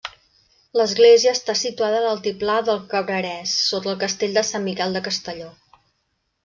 L'església 0.79 1.33
està 1.37 1.55
situada 1.59 1.99
a 1.99 2.05
l'altiplà 2.07 2.57
del 2.71 2.81
Cabrerès, 2.95 3.55
sota 3.69 3.95
el 3.95 4.03
castell 4.07 4.37
de 4.39 4.49
Sant 4.53 4.69
Miquel 4.71 4.99
de 4.99 5.09
Castelló. 5.11 5.57